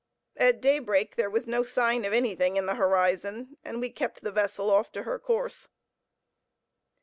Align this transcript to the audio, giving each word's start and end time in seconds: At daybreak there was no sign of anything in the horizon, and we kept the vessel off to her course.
At 0.35 0.61
daybreak 0.61 1.15
there 1.15 1.29
was 1.29 1.45
no 1.45 1.61
sign 1.61 2.05
of 2.05 2.11
anything 2.11 2.57
in 2.57 2.65
the 2.65 2.73
horizon, 2.73 3.57
and 3.63 3.79
we 3.79 3.91
kept 3.91 4.21
the 4.23 4.31
vessel 4.31 4.71
off 4.71 4.91
to 4.93 5.03
her 5.03 5.19
course. 5.19 5.69